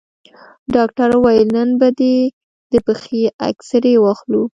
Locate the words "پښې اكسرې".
2.85-3.93